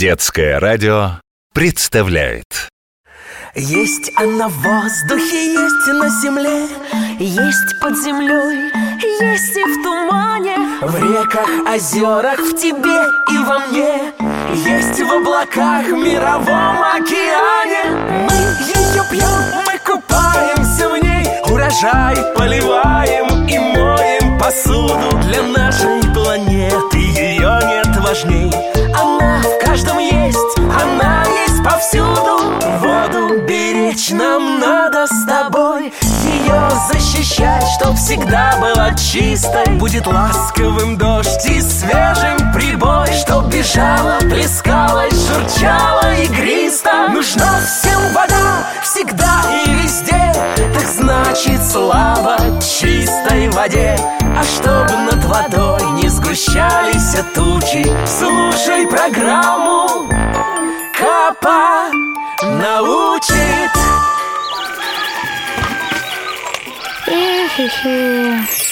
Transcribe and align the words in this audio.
Детское 0.00 0.58
радио 0.58 1.20
представляет. 1.52 2.70
Есть 3.54 4.10
она 4.16 4.48
в 4.48 4.54
воздухе, 4.54 5.52
есть 5.52 5.86
на 5.88 6.08
земле 6.22 6.68
Есть 7.18 7.78
под 7.82 7.98
землей, 7.98 8.72
есть 9.20 9.56
и 9.58 9.62
в 9.62 9.82
тумане 9.82 10.56
В 10.80 10.96
реках, 10.96 11.50
озерах, 11.68 12.38
в 12.40 12.56
тебе 12.56 12.98
и 13.30 13.38
во 13.44 13.58
мне 13.66 14.14
Есть 14.54 15.02
в 15.02 15.12
облаках, 15.12 15.84
в 15.84 15.92
мировом 15.92 16.82
океане. 16.82 17.90
Мы 18.24 18.36
ее 18.72 19.04
пьем, 19.10 19.64
мы 19.66 19.78
купаемся 19.84 20.88
в 20.88 20.96
ней 20.96 21.26
Урожай 21.44 22.16
поливаем 22.34 22.89
надо 35.00 35.14
с 35.14 35.24
тобой. 35.24 35.92
Ее 36.24 36.70
защищать, 36.92 37.64
чтоб 37.78 37.96
всегда 37.96 38.54
была 38.60 38.92
чистой. 38.94 39.66
Будет 39.78 40.06
ласковым 40.06 40.96
дождь 40.96 41.46
и 41.46 41.60
свежим 41.60 42.52
прибой 42.52 43.06
Чтоб 43.12 43.46
бежала, 43.46 44.18
плескалась, 44.20 45.14
журчала 45.14 46.14
игристо. 46.14 47.08
Нужна 47.10 47.60
всем 47.60 48.12
вода, 48.12 48.66
всегда 48.82 49.42
и 49.66 49.70
везде. 49.70 50.32
Так 50.56 50.86
значит 50.86 51.62
слава 51.70 52.38
чистой 52.60 53.48
воде. 53.50 53.96
А 54.36 54.42
чтоб 54.42 54.90
над 55.10 55.24
водой 55.24 55.82
не 56.02 56.08
сгущались 56.08 57.16
тучи 57.34 57.84
Слушай 58.06 58.86
программу 58.86 60.08
Капа 60.96 61.69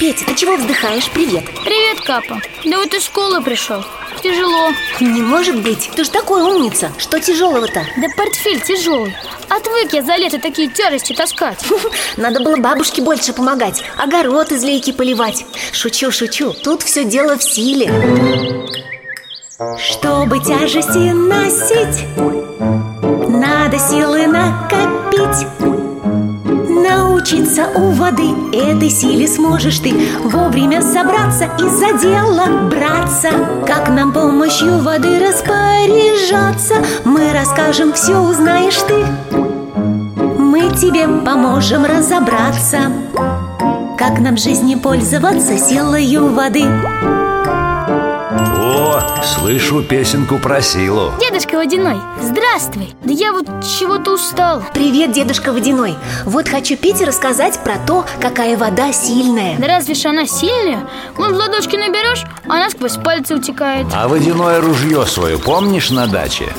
Петя, 0.00 0.24
ты 0.26 0.34
чего 0.34 0.56
вздыхаешь? 0.56 1.08
Привет 1.10 1.44
Привет, 1.64 2.00
Капа. 2.00 2.40
Да 2.64 2.78
вот 2.78 2.92
из 2.92 3.04
школы 3.04 3.40
пришел. 3.40 3.84
Тяжело. 4.24 4.70
Не 4.98 5.22
может 5.22 5.62
быть, 5.62 5.88
ты 5.94 6.02
же 6.02 6.10
такой 6.10 6.42
умница 6.42 6.90
Что 6.98 7.20
тяжелого-то? 7.20 7.84
Да 7.96 8.08
портфель 8.16 8.60
тяжелый. 8.60 9.14
Отвык 9.48 9.92
я 9.92 10.02
за 10.02 10.16
лето 10.16 10.40
такие 10.40 10.66
тяжести 10.68 11.12
таскать. 11.12 11.64
Надо 12.16 12.40
было 12.40 12.56
бабушке 12.56 13.02
больше 13.02 13.32
помогать 13.32 13.84
Огород 13.98 14.50
из 14.50 14.64
лейки 14.64 14.90
поливать 14.90 15.44
Шучу, 15.70 16.10
шучу, 16.10 16.52
тут 16.52 16.82
все 16.82 17.04
дело 17.04 17.38
в 17.38 17.42
силе 17.44 17.88
Чтобы 19.78 20.40
тяжести 20.40 21.12
носить 21.12 22.04
Надо 23.28 23.78
силы 23.78 24.26
накопить 24.26 25.81
Научиться 27.22 27.68
у 27.76 27.92
воды. 27.92 28.34
Этой 28.52 28.90
силе 28.90 29.28
сможешь 29.28 29.78
ты 29.78 29.94
Вовремя 30.24 30.82
собраться 30.82 31.44
и 31.56 31.68
за 31.68 31.96
дело 31.96 32.68
браться. 32.68 33.28
Как 33.64 33.88
нам 33.90 34.12
помощью 34.12 34.78
воды 34.78 35.20
распоряжаться? 35.20 36.84
Мы 37.04 37.32
расскажем, 37.32 37.92
все 37.92 38.18
узнаешь 38.18 38.82
ты. 38.88 39.06
Мы 40.36 40.74
тебе 40.74 41.06
поможем 41.24 41.84
разобраться. 41.84 42.90
Как 43.96 44.18
нам 44.18 44.34
в 44.34 44.40
жизни 44.40 44.74
пользоваться 44.74 45.56
силою 45.58 46.26
воды 46.34 46.64
О, 48.92 49.22
слышу 49.22 49.82
песенку 49.82 50.38
про 50.38 50.60
силу 50.60 51.12
Дедушка 51.18 51.54
Водяной, 51.54 51.96
здравствуй. 52.20 52.94
Да 53.02 53.10
я 53.10 53.32
вот 53.32 53.46
чего-то 53.64 54.12
устал. 54.12 54.62
Привет, 54.74 55.12
дедушка 55.12 55.50
Водяной 55.50 55.94
Вот 56.26 56.46
хочу 56.46 56.76
Пете 56.76 57.06
рассказать 57.06 57.58
про 57.64 57.78
то, 57.86 58.04
какая 58.20 58.54
вода 58.58 58.92
сильная 58.92 59.56
Да 59.56 59.66
разве 59.66 59.94
ж 59.94 60.04
она 60.04 60.26
сильная? 60.26 60.86
Вон 61.16 61.32
в 61.32 61.36
ладошки 61.36 61.74
наберешь, 61.76 62.24
она 62.46 62.68
сквозь 62.68 62.96
пальцы 62.96 63.34
утекает. 63.34 63.86
А 63.94 64.08
водяное 64.08 64.60
ружье 64.60 65.06
свое 65.06 65.38
помнишь 65.38 65.88
на 65.88 66.06
даче? 66.06 66.52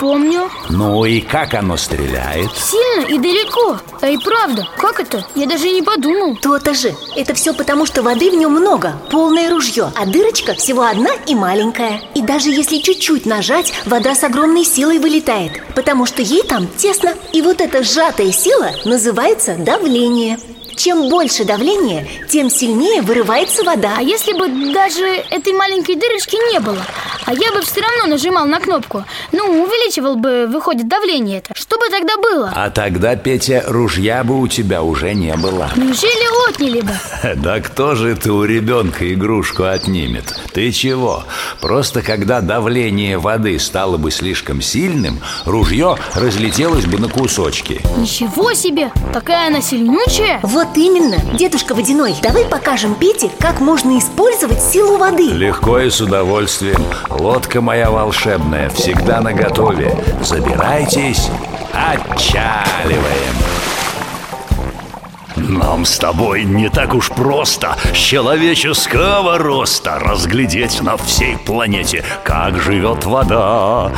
Помню. 0.00 0.50
Ну 0.70 1.04
и 1.04 1.20
как 1.20 1.52
оно 1.52 1.76
стреляет? 1.76 2.50
Сильно 2.56 3.06
и 3.06 3.18
далеко. 3.18 3.78
А 4.00 4.08
и 4.08 4.16
правда, 4.16 4.66
как 4.78 4.98
это? 4.98 5.26
Я 5.34 5.44
даже 5.46 5.68
и 5.68 5.72
не 5.72 5.82
подумал. 5.82 6.36
То-то 6.36 6.72
же 6.72 6.94
Это 7.16 7.34
все 7.34 7.52
потому, 7.52 7.84
что 7.84 8.02
воды 8.02 8.30
в 8.30 8.34
нем 8.34 8.52
много 8.52 8.94
Полное 9.10 9.50
ружье 9.50 9.92
А 9.94 10.06
дырочка 10.06 10.54
всего 10.54 10.84
одна 10.84 11.10
и 11.26 11.34
маленькая 11.34 12.00
И 12.14 12.22
даже 12.22 12.48
если 12.48 12.78
чуть-чуть 12.78 13.26
нажать 13.26 13.74
Вода 13.84 14.14
с 14.14 14.24
огромной 14.24 14.64
силой 14.64 14.98
вылетает 14.98 15.60
Потому 15.74 16.06
что 16.06 16.22
ей 16.22 16.44
там 16.44 16.66
тесно 16.66 17.12
И 17.34 17.42
вот 17.42 17.60
эта 17.60 17.82
сжатая 17.82 18.32
сила 18.32 18.70
называется 18.86 19.56
давление 19.56 20.38
Чем 20.76 21.10
больше 21.10 21.44
давление, 21.44 22.08
тем 22.30 22.48
сильнее 22.48 23.02
вырывается 23.02 23.64
вода 23.64 23.96
А 23.98 24.02
если 24.02 24.32
бы 24.32 24.72
даже 24.72 25.04
этой 25.04 25.52
маленькой 25.52 25.96
дырочки 25.96 26.36
не 26.52 26.60
было, 26.60 26.86
а 27.30 27.32
я 27.32 27.52
бы 27.52 27.60
все 27.62 27.80
равно 27.80 28.06
нажимал 28.06 28.46
на 28.46 28.58
кнопку, 28.58 29.04
ну, 29.30 29.62
увеличивал 29.62 30.16
бы, 30.16 30.48
выходит, 30.48 30.88
давление 30.88 31.38
это, 31.38 31.54
что 31.54 31.78
бы 31.78 31.88
тогда 31.88 32.16
было? 32.16 32.52
А 32.56 32.70
тогда, 32.70 33.14
Петя, 33.14 33.62
ружья 33.68 34.24
бы 34.24 34.40
у 34.40 34.48
тебя 34.48 34.82
уже 34.82 35.14
не 35.14 35.36
было 35.36 35.70
Неужели 35.76 36.48
отняли 36.48 36.80
бы? 36.80 36.92
Да 37.36 37.60
кто 37.60 37.94
же 37.94 38.16
ты 38.16 38.32
у 38.32 38.42
ребенка 38.42 39.14
игрушку 39.14 39.62
отнимет? 39.62 40.24
Ты 40.52 40.72
чего? 40.72 41.22
Просто 41.60 42.02
когда 42.02 42.40
давление 42.40 43.16
воды 43.18 43.56
стало 43.60 43.96
бы 43.96 44.10
слишком 44.10 44.60
сильным, 44.60 45.20
ружье 45.44 45.98
разлетелось 46.14 46.86
бы 46.86 46.98
на 46.98 47.08
кусочки 47.08 47.80
Ничего 47.96 48.52
себе! 48.54 48.90
Такая 49.12 49.46
она 49.46 49.62
сильнючая! 49.62 50.40
Вот 50.42 50.76
именно, 50.76 51.18
дедушка 51.36 51.76
Водяной 51.76 52.16
Давай 52.22 52.44
покажем 52.44 52.96
Пете, 52.96 53.30
как 53.38 53.60
можно 53.60 53.96
использовать 54.00 54.60
силу 54.60 54.96
воды 54.96 55.28
Легко 55.30 55.78
и 55.78 55.90
с 55.90 56.00
удовольствием 56.00 56.82
Лодка 57.20 57.60
моя 57.60 57.90
волшебная 57.90 58.70
всегда 58.70 59.20
наготове. 59.20 59.94
Забирайтесь, 60.22 61.28
отчаливаем 61.74 63.59
Нам 65.36 65.84
с 65.84 65.98
тобой 65.98 66.44
не 66.44 66.68
так 66.68 66.94
уж 66.94 67.08
просто 67.08 67.76
человеческого 67.92 69.38
роста 69.38 69.98
разглядеть 69.98 70.80
на 70.82 70.96
всей 70.96 71.36
планете, 71.36 72.04
как 72.24 72.60
живет 72.60 73.04
вода. 73.04 73.92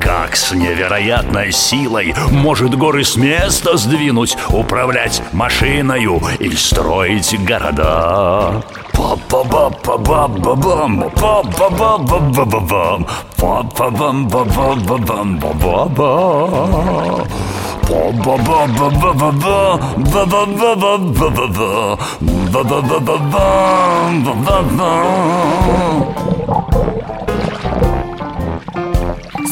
Как 0.00 0.36
с 0.36 0.52
невероятной 0.52 1.52
силой 1.52 2.14
может 2.30 2.74
горы 2.74 3.04
с 3.04 3.16
места 3.16 3.76
сдвинуть, 3.76 4.36
управлять 4.50 5.22
машиною 5.32 6.22
и 6.38 6.54
строить 6.56 7.36
города. 7.44 8.62
Па-па-ба-ба-ба-ба-бам, 8.92 11.10
па-па-бам-ба-ба-ба-ба-ба. 11.16 13.06
Па-ба-ба-ба-ба-ба-ба, 13.36 14.76
ба-ба-ба-ба-ба-ба-ба, 14.86 15.54
ба-ба-ба-ба-бам. 15.54 17.63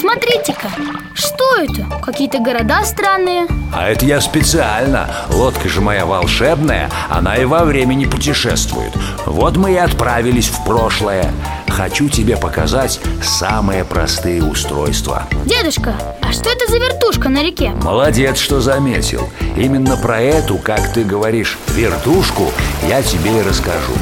Смотрите-ка, 0.01 0.69
что 1.15 1.45
это? 1.59 1.87
Какие-то 2.03 2.39
города 2.39 2.85
странные. 2.85 3.47
А 3.75 3.89
это 3.89 4.05
я 4.07 4.21
специально. 4.21 5.09
Лодка 5.31 5.69
же 5.69 5.81
моя 5.81 6.07
волшебная 6.07 6.91
Она 7.09 7.37
и 7.37 7.45
во 7.45 7.65
времени 7.65 8.07
путешествует. 8.07 8.93
Вот 9.27 9.57
мы 9.57 9.73
и 9.73 9.77
отправились 9.77 10.49
в 10.49 10.65
прошлое 10.65 11.33
Хочу 11.73 12.11
тебе 12.11 12.37
показать 12.37 13.01
самые 13.23 13.87
простые 13.87 14.45
устройства. 14.45 15.27
Дедушка, 15.47 15.95
а 16.21 16.31
что 16.31 16.51
это 16.51 16.71
за 16.71 16.77
вертушка 16.77 17.31
на 17.31 17.43
реке? 17.43 17.71
Молодец, 17.83 18.37
что 18.39 18.61
заметил. 18.61 19.31
Именно 19.57 19.97
про 19.97 20.21
эту, 20.21 20.59
как 20.59 20.93
ты 20.93 21.03
говоришь, 21.03 21.59
вертушку 21.69 22.53
Я 22.87 23.03
тебе 23.03 23.39
и 23.39 23.43
расскажу. 23.43 23.95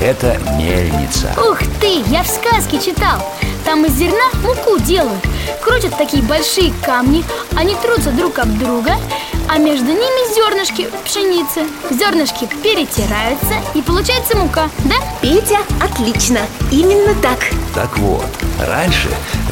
Это 0.00 0.38
мельница. 0.56 1.34
Ух 1.36 1.58
ты, 1.80 2.02
я 2.06 2.22
в 2.22 2.28
сказке 2.28 2.78
читал. 2.78 3.18
Там 3.64 3.84
из 3.84 3.92
зерна 3.94 4.30
муку 4.44 4.78
делают. 4.78 5.20
Крутят 5.62 5.98
такие 5.98 6.22
большие 6.22 6.72
камни 6.84 7.24
Они 7.56 7.74
трутся 7.82 8.10
друг 8.12 8.38
об 8.38 8.56
друга 8.58 8.92
А 9.52 9.58
между 9.58 9.88
ними 9.88 10.32
зернышки 10.32 10.88
пшеницы 11.04 11.66
Зернышки 11.90 12.48
перетираются 12.62 13.54
И 13.74 13.82
получается 13.82 14.36
мука, 14.36 14.70
да? 14.84 14.94
Петя, 15.20 15.58
отлично, 15.80 16.38
именно 16.70 17.16
так 17.20 17.50
Так 17.74 17.98
вот, 17.98 18.28
раньше 18.68 19.08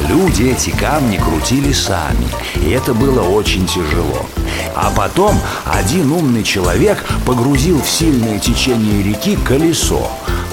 люди 0.07 0.43
эти 0.43 0.69
камни 0.69 1.17
крутили 1.17 1.73
сами 1.73 2.29
И 2.55 2.69
это 2.69 2.93
было 2.93 3.23
очень 3.23 3.67
тяжело 3.67 4.25
А 4.73 4.89
потом 4.95 5.37
один 5.65 6.13
умный 6.13 6.43
человек 6.43 7.03
погрузил 7.25 7.81
в 7.81 7.89
сильное 7.89 8.39
течение 8.39 9.03
реки 9.03 9.35
колесо 9.35 10.09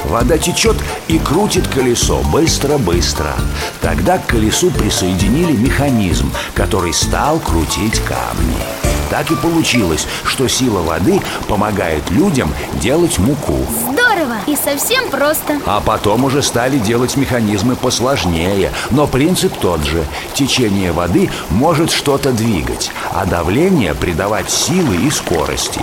Вода 0.07 0.39
течет 0.39 0.77
и 1.07 1.19
крутит 1.19 1.67
колесо 1.67 2.23
быстро-быстро. 2.33 3.33
Тогда 3.81 4.19
к 4.19 4.27
колесу 4.27 4.71
присоединили 4.71 5.51
механизм, 5.51 6.33
который 6.55 6.93
стал 6.93 7.41
крутить 7.41 7.99
камни. 8.05 8.96
Так 9.11 9.31
и 9.31 9.37
получилось, 9.37 10.07
что 10.25 10.49
сила 10.49 10.81
воды 10.81 11.21
помогает 11.49 12.11
людям 12.11 12.53
делать 12.75 13.19
муку. 13.19 13.59
Здорово! 13.71 14.37
И 14.47 14.57
совсем 14.57 15.09
просто. 15.11 15.61
А 15.67 15.81
потом 15.81 16.25
уже 16.25 16.43
стали 16.43 16.79
делать 16.79 17.17
механизмы 17.17 17.77
посложнее. 17.77 18.73
Но 18.91 19.07
принцип 19.07 19.57
тот 19.59 19.85
же. 19.85 20.05
Течение 20.35 20.93
воды 20.93 21.31
может 21.51 21.91
что-то 21.91 22.33
двигать 22.33 22.91
А 23.13 23.25
давление 23.25 23.95
придавать 23.95 24.51
силы 24.51 24.97
и 24.97 25.11
скорости. 25.11 25.81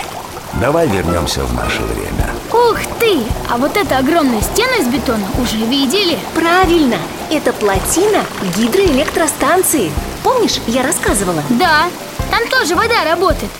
Давай 0.59 0.87
вернемся 0.87 1.43
в 1.45 1.53
наше 1.53 1.81
время. 1.81 2.29
Ух 2.51 2.77
ты! 2.99 3.21
А 3.49 3.57
вот 3.57 3.75
эта 3.75 3.97
огромная 3.97 4.41
стена 4.41 4.75
из 4.79 4.87
бетона 4.87 5.25
уже 5.41 5.57
видели? 5.57 6.19
Правильно, 6.35 6.97
это 7.31 7.51
плотина 7.53 8.23
гидроэлектростанции. 8.55 9.91
Помнишь, 10.23 10.59
я 10.67 10.83
рассказывала? 10.83 11.41
Да, 11.49 11.87
там 12.33 12.47
тоже 12.47 12.75
вода 12.75 13.03
работает 13.03 13.51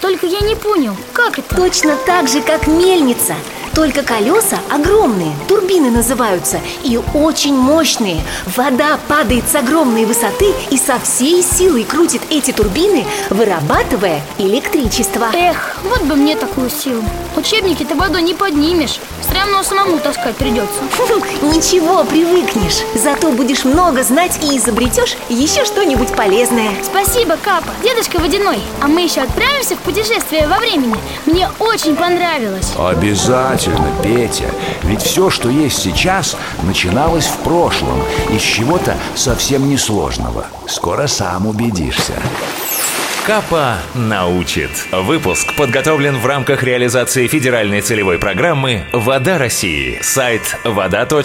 Только 0.00 0.26
я 0.26 0.40
не 0.40 0.56
понял, 0.56 0.96
как 1.12 1.38
это? 1.38 1.54
Точно 1.54 1.96
так 2.06 2.28
же, 2.28 2.40
как 2.40 2.66
мельница 2.66 3.34
Только 3.74 4.02
колеса 4.02 4.58
огромные, 4.70 5.32
турбины 5.48 5.90
называются 5.90 6.60
И 6.84 6.98
очень 7.14 7.56
мощные. 7.56 8.22
Вода 8.56 8.98
падает 9.08 9.44
с 9.50 9.54
огромной 9.54 10.04
высоты 10.04 10.52
И 10.70 10.76
со 10.76 10.98
всей 10.98 11.42
силой 11.42 11.84
крутит 11.84 12.22
эти 12.30 12.50
турбины 12.50 13.06
Вырабатывая 13.30 14.20
электричество. 14.38 15.28
Эх, 15.32 15.76
вот 15.84 16.02
бы 16.02 16.16
мне 16.16 16.36
такую 16.36 16.70
силу. 16.70 17.02
Учебники-то 17.36 17.94
водой 17.94 18.22
не 18.22 18.34
поднимешь. 18.34 18.98
Все 19.20 19.34
равно 19.34 19.62
самому 19.62 19.98
таскать 19.98 20.36
придется 20.36 20.80
Ничего, 21.42 22.04
привыкнешь. 22.04 22.82
Зато 22.94 23.30
будешь 23.32 23.64
много 23.64 24.02
знать 24.02 24.38
и 24.42 24.58
изобретешь 24.58 25.16
еще 25.28 25.64
что-нибудь 25.64 26.14
полезное. 26.14 26.70
Спасибо, 26.82 27.36
Капа, 27.42 27.70
дедушка 27.82 28.18
Водяной. 28.18 28.60
А 28.82 28.88
мы 28.88 29.02
еще 29.02 29.22
отправимся 29.22 29.76
в 29.76 29.78
путешествие 29.78 30.46
во 30.46 30.58
времени. 30.58 30.96
Мне 31.26 31.48
очень 31.58 31.96
понравилось. 31.96 32.72
Обязательно, 32.78 33.61
Петя. 34.02 34.50
Ведь 34.82 35.02
все, 35.02 35.30
что 35.30 35.48
есть 35.48 35.78
сейчас, 35.78 36.36
начиналось 36.62 37.26
в 37.26 37.36
прошлом. 37.38 38.02
Из 38.30 38.40
чего-то 38.40 38.96
совсем 39.14 39.68
несложного. 39.68 40.46
Скоро 40.66 41.06
сам 41.06 41.46
убедишься. 41.46 42.14
Капа 43.26 43.76
научит. 43.94 44.70
Выпуск 44.90 45.54
подготовлен 45.54 46.18
в 46.18 46.26
рамках 46.26 46.64
реализации 46.64 47.28
федеральной 47.28 47.80
целевой 47.80 48.18
программы 48.18 48.84
«Вода 48.92 49.38
России». 49.38 49.98
Сайт 50.02 50.58
вода.орг.ру 50.64 51.22